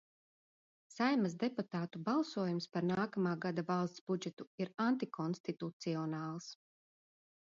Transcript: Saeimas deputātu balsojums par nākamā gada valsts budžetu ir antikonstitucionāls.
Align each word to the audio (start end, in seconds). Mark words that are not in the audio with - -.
Saeimas 0.91 1.33
deputātu 1.41 1.99
balsojums 2.07 2.67
par 2.77 2.87
nākamā 2.91 3.33
gada 3.43 3.65
valsts 3.67 4.05
budžetu 4.07 4.47
ir 4.65 4.71
antikonstitucionāls. 4.87 6.49